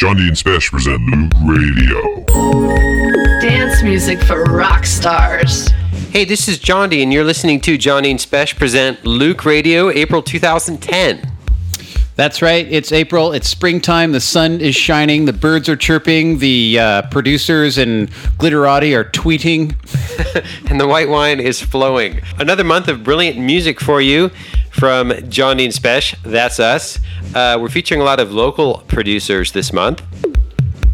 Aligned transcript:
Jondi 0.00 0.28
and 0.28 0.34
Spesh 0.34 0.70
present 0.70 0.98
Loöq 1.10 1.30
Radio. 1.46 2.24
Dance 3.42 3.82
music 3.82 4.18
for 4.22 4.44
rock 4.44 4.86
stars. 4.86 5.68
Hey, 6.10 6.24
this 6.24 6.48
is 6.48 6.58
Jondi, 6.58 7.02
and 7.02 7.12
you're 7.12 7.22
listening 7.22 7.60
to 7.60 7.76
Jondi 7.76 8.10
and 8.10 8.18
Spesh 8.18 8.56
present 8.56 9.02
Loöq 9.02 9.44
Radio, 9.44 9.90
April 9.90 10.22
2010. 10.22 11.20
That's 12.16 12.40
right. 12.40 12.66
It's 12.70 12.92
April. 12.92 13.32
It's 13.32 13.46
springtime. 13.46 14.12
The 14.12 14.20
sun 14.20 14.62
is 14.62 14.74
shining. 14.74 15.26
The 15.26 15.34
birds 15.34 15.68
are 15.68 15.76
chirping. 15.76 16.38
The 16.38 16.78
uh, 16.78 17.02
producers 17.10 17.76
and 17.76 18.10
Glitterati 18.38 18.96
are 18.96 19.04
tweeting. 19.04 19.74
and 20.70 20.80
the 20.80 20.86
white 20.86 21.10
wine 21.10 21.40
is 21.40 21.60
flowing. 21.60 22.22
Another 22.38 22.64
month 22.64 22.88
of 22.88 23.04
brilliant 23.04 23.38
music 23.38 23.78
for 23.80 24.00
you 24.00 24.30
from 24.80 25.10
Jondi 25.10 25.66
and 25.66 25.74
Spesh. 25.74 26.16
That's 26.22 26.58
us. 26.58 26.98
Uh, 27.34 27.58
we're 27.60 27.68
featuring 27.68 28.00
a 28.00 28.04
lot 28.04 28.18
of 28.18 28.32
local 28.32 28.82
producers 28.88 29.52
this 29.52 29.74
month. 29.74 30.02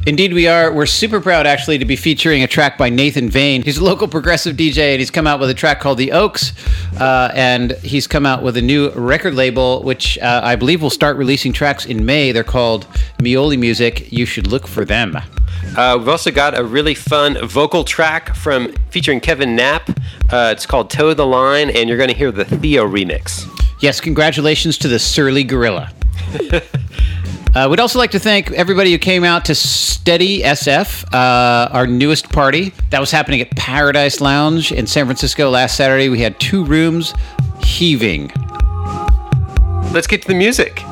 Indeed, 0.08 0.34
we 0.34 0.48
are. 0.48 0.72
We're 0.72 0.86
super 0.86 1.20
proud, 1.20 1.46
actually, 1.46 1.78
to 1.78 1.84
be 1.84 1.94
featuring 1.94 2.42
a 2.42 2.48
track 2.48 2.78
by 2.78 2.90
Nathan 2.90 3.30
Vane. 3.30 3.62
He's 3.62 3.78
a 3.78 3.84
local 3.84 4.08
progressive 4.08 4.56
DJ, 4.56 4.90
and 4.90 4.98
he's 4.98 5.12
come 5.12 5.28
out 5.28 5.38
with 5.38 5.50
a 5.50 5.54
track 5.54 5.78
called 5.78 5.98
The 5.98 6.10
Oaks. 6.10 6.52
Uh, 6.98 7.30
and 7.32 7.72
he's 7.76 8.08
come 8.08 8.26
out 8.26 8.42
with 8.42 8.56
a 8.56 8.62
new 8.62 8.90
record 8.90 9.34
label, 9.34 9.84
which 9.84 10.18
uh, 10.18 10.40
I 10.42 10.56
believe 10.56 10.82
will 10.82 10.90
start 10.90 11.16
releasing 11.16 11.52
tracks 11.52 11.86
in 11.86 12.04
May. 12.04 12.32
They're 12.32 12.42
called 12.42 12.88
Mioli 13.20 13.56
Music. 13.56 14.10
You 14.10 14.26
should 14.26 14.48
look 14.48 14.66
for 14.66 14.84
them. 14.84 15.16
Uh, 15.76 15.94
we've 15.96 16.08
also 16.08 16.32
got 16.32 16.58
a 16.58 16.64
really 16.64 16.94
fun 16.94 17.38
vocal 17.46 17.84
track 17.84 18.34
from 18.34 18.72
featuring 18.90 19.20
Kevin 19.20 19.54
Knapp. 19.54 19.90
Uh, 20.28 20.50
it's 20.52 20.66
called 20.66 20.90
Toe 20.90 21.14
the 21.14 21.26
Line, 21.26 21.70
and 21.70 21.88
you're 21.88 21.98
going 21.98 22.10
to 22.10 22.16
hear 22.16 22.32
the 22.32 22.44
Theo 22.44 22.84
remix. 22.84 23.55
Yes, 23.80 24.00
congratulations 24.00 24.78
to 24.78 24.88
the 24.88 24.98
Surly 24.98 25.44
Gorilla. 25.44 25.92
Uh, 27.56 27.66
we'd 27.70 27.80
also 27.80 27.98
like 27.98 28.10
to 28.10 28.18
thank 28.18 28.50
everybody 28.50 28.92
who 28.92 28.98
came 28.98 29.24
out 29.24 29.46
to 29.46 29.54
Steady 29.54 30.42
SF, 30.42 31.06
uh, 31.14 31.70
our 31.72 31.86
newest 31.86 32.28
party. 32.28 32.74
That 32.90 33.00
was 33.00 33.10
happening 33.10 33.40
at 33.40 33.50
Paradise 33.52 34.20
Lounge 34.20 34.72
in 34.72 34.86
San 34.86 35.06
Francisco 35.06 35.48
last 35.48 35.74
Saturday. 35.74 36.10
We 36.10 36.20
had 36.20 36.38
two 36.38 36.66
rooms 36.66 37.14
heaving. 37.64 38.30
Let's 39.90 40.06
get 40.06 40.20
to 40.20 40.28
the 40.28 40.34
music. 40.34 40.82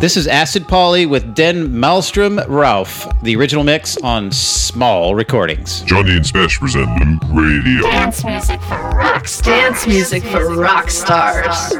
This 0.00 0.16
is 0.16 0.28
Acid 0.28 0.68
Polly 0.68 1.06
with 1.06 1.34
Den 1.34 1.70
Malmstrom 1.70 2.44
Ralph, 2.48 3.08
the 3.22 3.34
original 3.34 3.64
mix 3.64 3.96
on 3.96 4.30
Small 4.30 5.16
Recordings. 5.16 5.82
Jondi 5.82 6.14
and 6.14 6.24
Spesh 6.24 6.60
present 6.60 6.88
Loöq 7.00 7.18
Radio. 7.34 7.82
Dance 7.82 8.24
music 8.24 8.60
for 8.60 8.76
rock 8.76 9.26
stars. 9.26 9.60
Dance 9.60 9.86
music 9.88 10.22
for 10.22 10.54
rock 10.54 10.88
stars. 10.88 11.74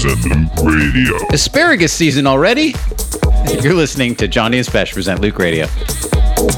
Present 0.00 0.50
Loöq 0.56 0.94
Radio. 0.94 1.26
Asparagus 1.30 1.92
season 1.92 2.26
already? 2.26 2.74
You're 3.60 3.74
listening 3.74 4.14
to 4.14 4.28
Jondi 4.28 4.56
and 4.56 4.66
Spesh 4.66 4.94
present 4.94 5.20
Loöq 5.20 5.36
Radio. 5.36 5.66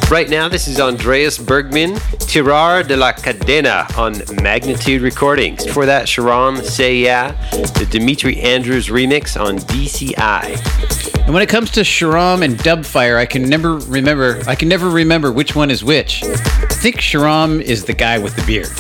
Right 0.08 0.30
now, 0.30 0.48
this 0.48 0.68
is 0.68 0.78
Andreas 0.78 1.38
Bergman, 1.38 1.94
Tirar 2.28 2.86
de 2.86 2.96
la 2.96 3.10
Cadena 3.10 3.98
on 3.98 4.12
Magnitude 4.44 5.02
Recordings. 5.02 5.66
For 5.66 5.86
that, 5.86 6.06
Sharam 6.06 6.62
Say 6.62 6.98
Yeah, 6.98 7.32
the 7.50 7.88
Dimitri 7.90 8.40
Andrews 8.40 8.90
remix 8.90 9.40
on 9.40 9.58
DCI. 9.58 11.24
And 11.24 11.34
when 11.34 11.42
it 11.42 11.48
comes 11.48 11.72
to 11.72 11.80
Sharam 11.80 12.44
and 12.44 12.56
Dubfire, 12.58 13.16
I 13.16 13.26
can 13.26 13.48
never 13.48 13.78
remember. 13.78 14.40
I 14.46 14.54
can 14.54 14.68
never 14.68 14.88
remember 14.88 15.32
which 15.32 15.56
one 15.56 15.72
is 15.72 15.82
which. 15.82 16.22
I 16.22 16.36
think 16.36 16.98
Sharam 16.98 17.60
is 17.60 17.86
the 17.86 17.94
guy 17.94 18.18
with 18.18 18.36
the 18.36 18.42
beard. 18.42 18.70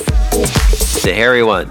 The 1.02 1.12
hairy 1.12 1.42
one. 1.42 1.66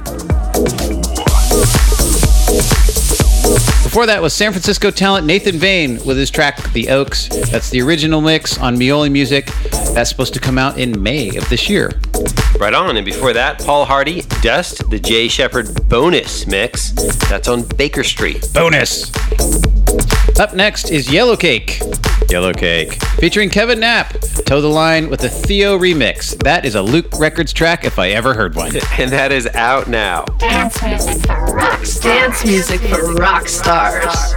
Before 3.91 4.06
that 4.06 4.21
was 4.21 4.32
San 4.34 4.54
Francisco 4.54 4.89
talent 4.89 5.27
Nathan 5.27 5.58
Vane 5.58 5.95
with 6.06 6.15
his 6.15 6.32
track 6.32 6.71
The 6.71 6.88
Oaks. 6.88 7.27
That's 7.51 7.69
the 7.69 7.82
original 7.82 8.21
mix 8.21 8.58
on 8.58 8.77
Mioli 8.77 9.12
Music. 9.12 9.47
That's 9.93 10.10
supposed 10.10 10.34
to 10.36 10.39
come 10.39 10.58
out 10.58 10.80
in 10.80 11.04
May 11.04 11.36
of 11.36 11.49
this 11.49 11.67
year. 11.69 11.91
Right 12.58 12.73
on. 12.73 12.95
And 12.95 13.04
before 13.04 13.34
that, 13.34 13.60
Paul 13.60 13.84
Hardy, 13.84 14.21
Dust, 14.41 14.89
the 14.89 14.97
Jay 14.97 15.27
Shepard 15.27 15.89
bonus 15.89 16.47
mix. 16.47 16.91
That's 17.27 17.49
on 17.49 17.63
Baker 17.75 18.06
Street. 18.06 18.47
Bonus! 18.54 19.12
Up 20.39 20.54
next 20.56 20.89
is 20.89 21.12
Yellow 21.12 21.36
Cake. 21.36 21.82
Yellow 22.30 22.54
Cake. 22.54 22.94
Featuring 23.20 23.50
Kevin 23.50 23.80
Knapp. 23.80 24.13
Toe 24.46 24.62
the 24.62 24.67
line 24.67 25.10
with 25.10 25.24
a 25.24 25.30
Theo 25.30 25.78
remix. 25.78 26.36
That 26.44 26.65
is 26.65 26.76
a 26.76 26.80
Loöq 26.80 27.20
Records 27.20 27.54
track 27.54 27.84
if 27.86 28.00
I 28.00 28.10
ever 28.10 28.34
heard 28.34 28.56
one. 28.56 28.72
And 28.98 29.12
that 29.12 29.32
is 29.32 29.48
out 29.48 29.88
now. 29.88 30.26
Dance 30.39 30.82
music 30.84 31.26
for 31.26 31.46
rocks. 31.56 32.00
Dance 32.00 32.46
music 32.46 32.80
for 32.82 33.13
rock 33.15 33.48
stars. 33.48 34.34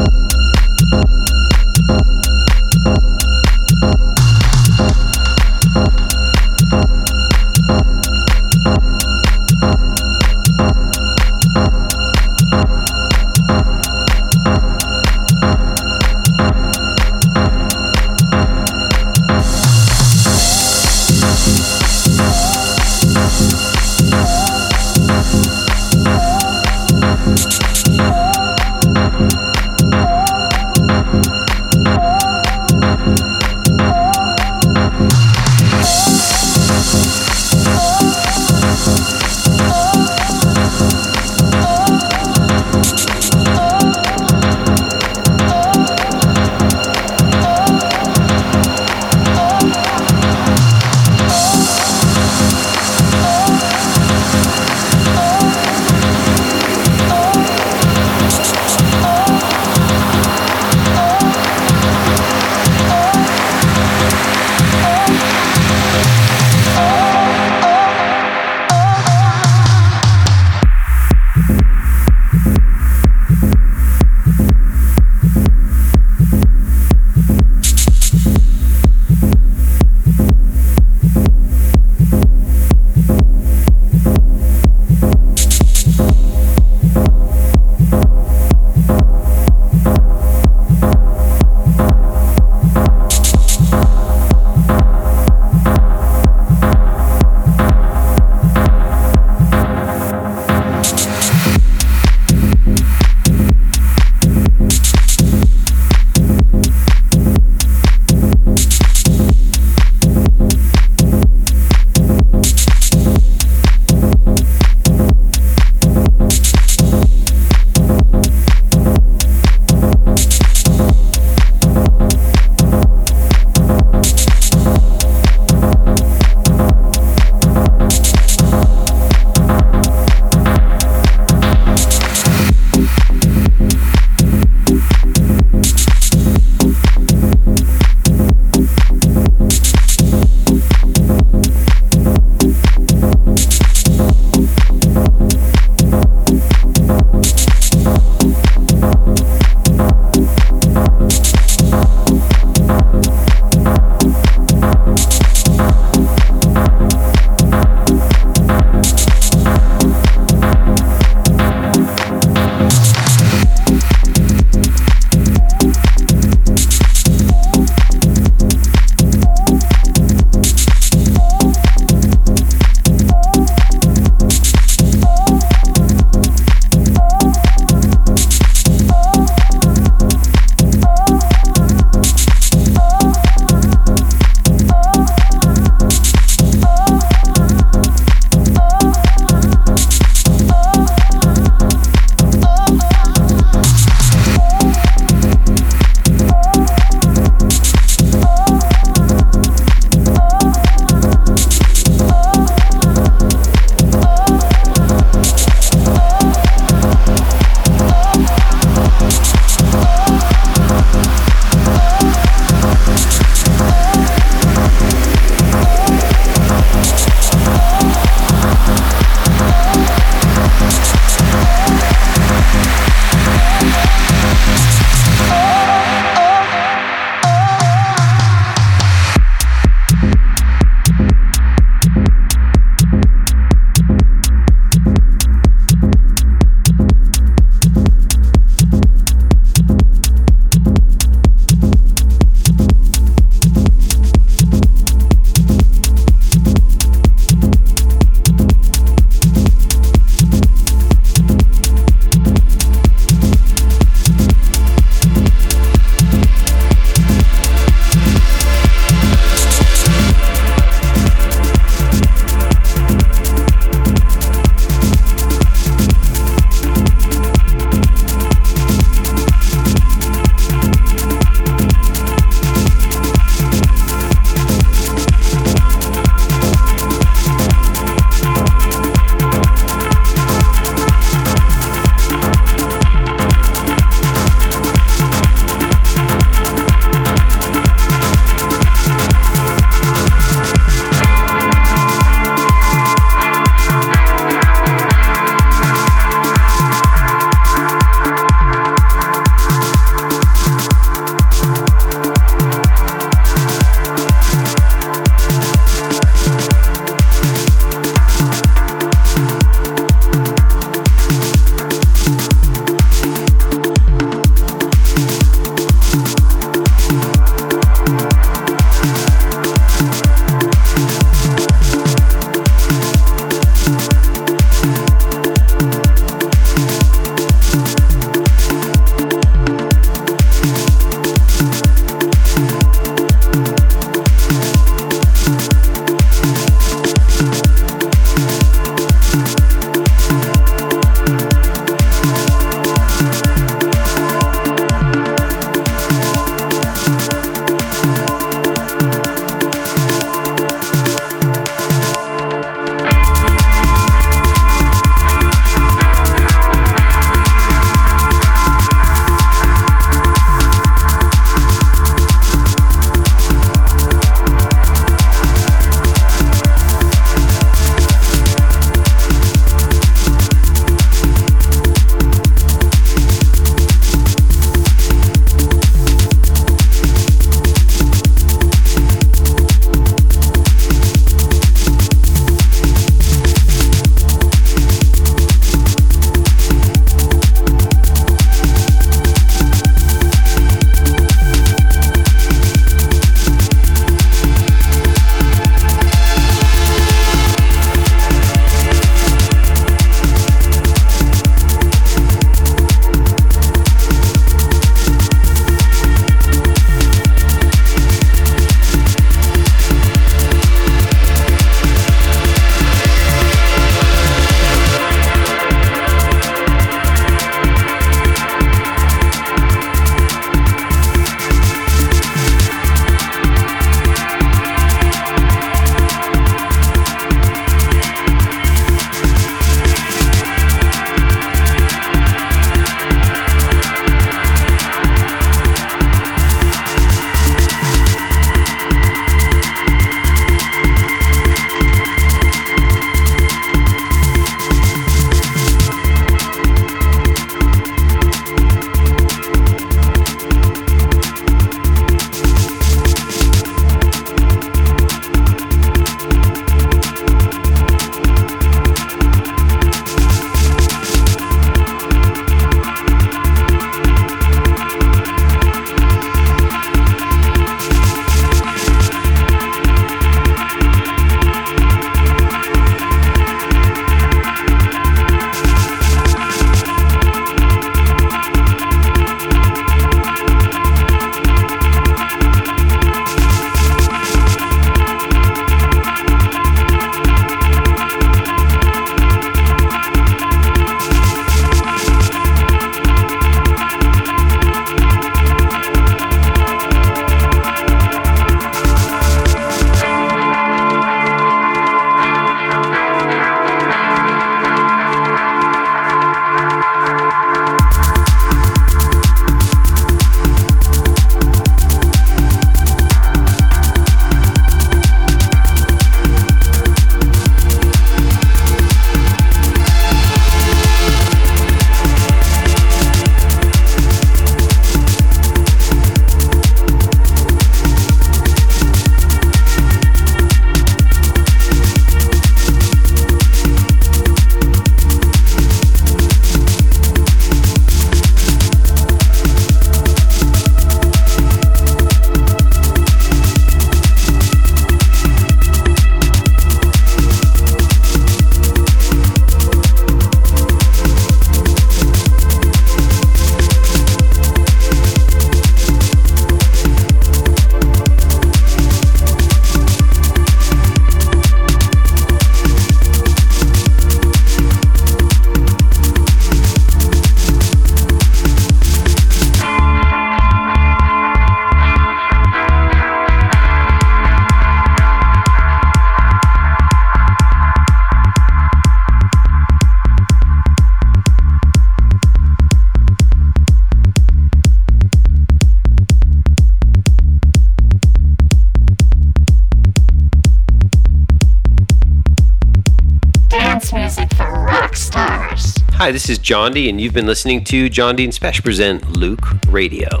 Hi, 595.84 595.92
this 595.92 596.08
is 596.08 596.18
Jondi, 596.18 596.70
and 596.70 596.80
you've 596.80 596.94
been 596.94 597.06
listening 597.06 597.44
to 597.44 597.68
Jondi 597.68 598.04
and 598.04 598.12
Spesh 598.14 598.42
present 598.42 598.80
Loöq 598.84 599.52
Radio. 599.52 600.00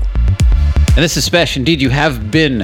And 0.96 1.04
this 1.04 1.18
is 1.18 1.28
Spesh. 1.28 1.58
Indeed, 1.58 1.82
you 1.82 1.90
have 1.90 2.30
been. 2.30 2.62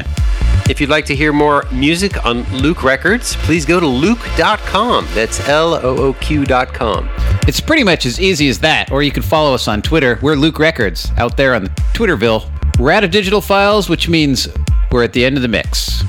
If 0.70 0.80
you'd 0.80 0.88
like 0.88 1.04
to 1.04 1.14
hear 1.14 1.30
more 1.30 1.66
music 1.70 2.24
on 2.24 2.44
Loöq 2.44 2.82
Records, 2.82 3.36
please 3.36 3.66
go 3.66 3.78
to 3.78 3.84
looq.com. 3.84 5.06
That's 5.12 5.46
L 5.50 5.74
O 5.74 5.98
O 5.98 6.14
Q.com. 6.14 7.10
It's 7.46 7.60
pretty 7.60 7.84
much 7.84 8.06
as 8.06 8.18
easy 8.18 8.48
as 8.48 8.58
that, 8.60 8.90
or 8.90 9.02
you 9.02 9.10
can 9.10 9.22
follow 9.22 9.52
us 9.52 9.68
on 9.68 9.82
Twitter. 9.82 10.18
We're 10.22 10.34
Loöq 10.34 10.58
Records 10.58 11.12
out 11.18 11.36
there 11.36 11.54
on 11.54 11.66
Twitterville. 11.92 12.50
We're 12.78 12.92
out 12.92 13.04
of 13.04 13.10
digital 13.10 13.42
files, 13.42 13.90
which 13.90 14.08
means 14.08 14.48
we're 14.92 15.04
at 15.04 15.12
the 15.12 15.26
end 15.26 15.36
of 15.36 15.42
the 15.42 15.48
mix. 15.48 16.04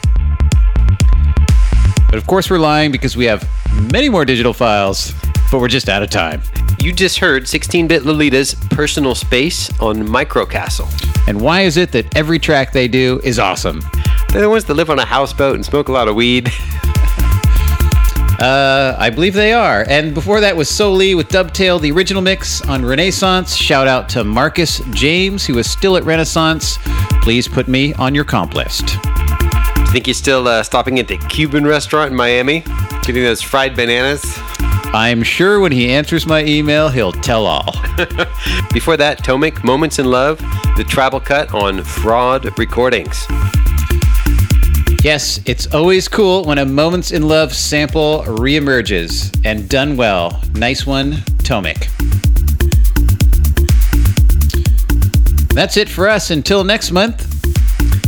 But 2.08 2.16
of 2.16 2.26
course, 2.26 2.50
we're 2.50 2.60
lying 2.60 2.90
because 2.90 3.18
we 3.18 3.26
have 3.26 3.46
many 3.92 4.08
more 4.08 4.24
digital 4.24 4.54
files, 4.54 5.14
but 5.52 5.60
we're 5.60 5.68
just 5.68 5.90
out 5.90 6.04
of 6.04 6.10
time. 6.10 6.42
You 6.82 6.92
just 6.92 7.20
heard 7.20 7.48
16 7.48 7.88
bit 7.88 8.02
Lolita's 8.02 8.56
Personal 8.72 9.14
Space 9.14 9.70
on 9.80 9.98
Microcastle. 9.98 10.90
And 11.28 11.40
why 11.40 11.62
is 11.62 11.78
it 11.78 11.92
that 11.92 12.18
every 12.18 12.40
track 12.40 12.72
they 12.72 12.88
do 12.88 13.22
is 13.24 13.38
awesome? 13.38 13.84
They're 14.30 14.42
the 14.42 14.50
ones 14.50 14.66
that 14.66 14.74
live 14.74 14.90
on 14.90 14.98
a 14.98 15.06
houseboat 15.06 15.54
and 15.54 15.64
smoke 15.64 15.90
a 15.90 15.92
lot 15.92 16.08
of 16.08 16.16
weed. 16.16 16.52
Uh, 18.40 18.96
I 18.98 19.12
believe 19.12 19.36
they 19.36 19.54
are. 19.54 19.86
And 19.88 20.16
before 20.16 20.42
that 20.42 20.58
was 20.58 20.68
Solee 20.72 21.16
with 21.16 21.30
Dovetail, 21.30 21.78
the 21.78 21.92
original 21.92 22.24
mix 22.24 22.64
on 22.64 22.84
Renaissance. 22.84 23.56
Shout 23.56 23.88
out 23.88 24.10
to 24.10 24.24
Marcus 24.24 24.82
James, 24.90 25.46
who 25.46 25.60
is 25.60 25.70
still 25.70 25.98
at 25.98 26.04
Renaissance. 26.04 26.80
Please 27.22 27.48
put 27.48 27.68
me 27.68 27.94
on 27.94 28.16
your 28.16 28.26
comp 28.26 28.56
list. 28.56 28.98
Think 29.90 30.08
you're 30.08 30.16
still 30.16 30.48
uh, 30.48 30.64
stopping 30.64 30.98
at 30.98 31.08
the 31.08 31.20
Cuban 31.30 31.64
restaurant 31.64 32.10
in 32.10 32.18
Miami? 32.18 32.62
Getting 33.04 33.22
those 33.22 33.44
fried 33.44 33.76
bananas? 33.76 34.24
I'm 34.94 35.24
sure 35.24 35.62
when 35.62 35.72
he 35.72 35.90
answers 35.90 36.28
my 36.28 36.44
email, 36.44 36.90
he'll 36.90 37.14
tell 37.14 37.46
all. 37.46 37.72
Before 38.74 38.98
that, 38.98 39.20
Tomic, 39.24 39.64
Moments 39.64 40.00
in 40.00 40.06
Love, 40.06 40.40
the 40.76 40.86
travel 40.86 41.22
cut 41.22 41.54
on 41.54 41.82
Fraud 41.82 42.60
Recordings. 42.60 43.26
Yes, 45.02 45.40
it's 45.46 45.74
always 45.74 46.10
cool 46.10 46.44
when 46.44 46.58
a 46.58 46.66
Moments 46.66 47.12
in 47.12 47.28
Love 47.28 47.54
sample 47.54 48.24
reemerges 48.24 49.34
and 49.46 49.70
done 49.70 49.96
well. 49.96 50.42
Nice 50.56 50.86
one, 50.86 51.14
Tomic. 51.44 51.88
That's 55.54 55.78
it 55.78 55.88
for 55.88 56.10
us 56.10 56.32
until 56.32 56.66
next 56.66 56.92
month. 56.92 57.28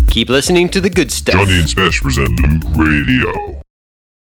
Keep 0.10 0.30
listening 0.30 0.68
to 0.70 0.82
the 0.82 0.90
good 0.90 1.12
stuff. 1.12 1.36
Jondi 1.36 1.60
and 1.62 1.70
Spesh 1.70 2.02
present 2.02 2.38
Loöq 2.40 2.78
Radio. 2.78 3.53